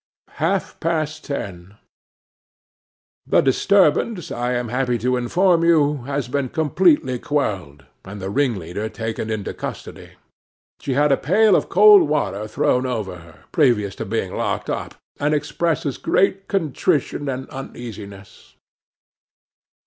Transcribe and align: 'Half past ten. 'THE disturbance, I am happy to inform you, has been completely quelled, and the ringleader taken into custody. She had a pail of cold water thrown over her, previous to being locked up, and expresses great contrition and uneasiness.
'Half 0.37 0.79
past 0.79 1.25
ten. 1.25 1.75
'THE 3.27 3.41
disturbance, 3.41 4.31
I 4.31 4.53
am 4.53 4.69
happy 4.69 4.97
to 4.97 5.15
inform 5.15 5.63
you, 5.63 6.05
has 6.05 6.27
been 6.27 6.49
completely 6.49 7.19
quelled, 7.19 7.85
and 8.03 8.19
the 8.19 8.31
ringleader 8.31 8.89
taken 8.89 9.29
into 9.29 9.53
custody. 9.53 10.13
She 10.79 10.95
had 10.95 11.11
a 11.11 11.17
pail 11.17 11.55
of 11.55 11.69
cold 11.69 12.09
water 12.09 12.47
thrown 12.47 12.87
over 12.87 13.17
her, 13.17 13.43
previous 13.51 13.93
to 13.97 14.05
being 14.07 14.35
locked 14.35 14.71
up, 14.71 14.95
and 15.19 15.35
expresses 15.35 15.99
great 15.99 16.47
contrition 16.47 17.29
and 17.29 17.47
uneasiness. 17.49 18.55